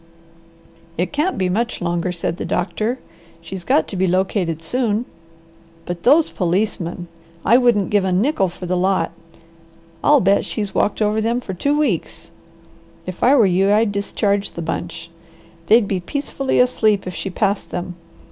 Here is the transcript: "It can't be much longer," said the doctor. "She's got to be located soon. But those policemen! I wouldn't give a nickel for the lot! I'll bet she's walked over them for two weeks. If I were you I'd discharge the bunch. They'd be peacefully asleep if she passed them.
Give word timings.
"It 0.97 1.13
can't 1.13 1.37
be 1.37 1.47
much 1.47 1.79
longer," 1.79 2.11
said 2.11 2.37
the 2.37 2.43
doctor. 2.43 2.97
"She's 3.39 3.63
got 3.63 3.87
to 3.89 3.95
be 3.95 4.07
located 4.07 4.59
soon. 4.63 5.05
But 5.85 6.01
those 6.01 6.31
policemen! 6.31 7.07
I 7.45 7.59
wouldn't 7.59 7.91
give 7.91 8.03
a 8.03 8.11
nickel 8.11 8.47
for 8.47 8.65
the 8.65 8.75
lot! 8.75 9.11
I'll 10.03 10.19
bet 10.19 10.43
she's 10.43 10.73
walked 10.73 11.03
over 11.03 11.21
them 11.21 11.39
for 11.39 11.53
two 11.53 11.77
weeks. 11.77 12.31
If 13.05 13.21
I 13.21 13.35
were 13.35 13.45
you 13.45 13.71
I'd 13.71 13.91
discharge 13.91 14.53
the 14.53 14.63
bunch. 14.63 15.11
They'd 15.67 15.87
be 15.87 15.99
peacefully 15.99 16.59
asleep 16.59 17.05
if 17.05 17.13
she 17.13 17.29
passed 17.29 17.69
them. 17.69 17.93